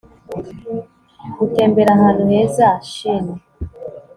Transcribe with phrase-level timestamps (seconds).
[1.37, 3.25] gutembera ahantu heza shn